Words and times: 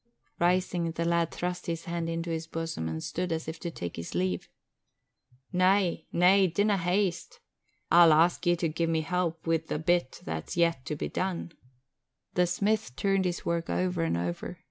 Rising, 0.39 0.93
the 0.93 1.05
lad 1.05 1.29
thrust 1.31 1.67
his 1.67 1.85
hand 1.85 2.09
into 2.09 2.31
his 2.31 2.47
bosom 2.47 2.89
and 2.89 3.03
stood 3.03 3.31
as 3.31 3.47
if 3.47 3.59
to 3.59 3.69
take 3.69 3.97
his 3.97 4.15
leave. 4.15 4.49
"Na, 5.53 5.93
na! 6.11 6.47
Dinna 6.47 6.77
haste! 6.77 7.39
I'll 7.91 8.11
ask 8.11 8.43
ye 8.47 8.55
to 8.55 8.67
gie 8.69 8.87
me 8.87 9.01
help 9.01 9.45
wi' 9.45 9.61
a 9.69 9.77
bit 9.77 10.21
that's 10.23 10.57
yet 10.57 10.85
to 10.87 10.95
be 10.95 11.07
done." 11.07 11.51
The 12.33 12.47
smith 12.47 12.95
turned 12.95 13.25
his 13.25 13.45
work 13.45 13.69
over 13.69 14.01
and 14.01 14.17
over. 14.17 14.57